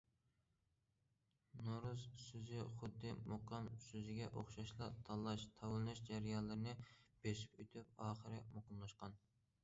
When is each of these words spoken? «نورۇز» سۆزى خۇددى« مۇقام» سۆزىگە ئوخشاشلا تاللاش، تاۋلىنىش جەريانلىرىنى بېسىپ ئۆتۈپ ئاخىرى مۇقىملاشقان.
«نورۇز» 1.65 2.05
سۆزى 2.27 2.63
خۇددى« 2.77 3.11
مۇقام» 3.33 3.67
سۆزىگە 3.83 4.29
ئوخشاشلا 4.39 4.87
تاللاش، 5.09 5.43
تاۋلىنىش 5.59 6.01
جەريانلىرىنى 6.07 6.73
بېسىپ 7.27 7.59
ئۆتۈپ 7.65 7.93
ئاخىرى 8.07 8.41
مۇقىملاشقان. 8.57 9.19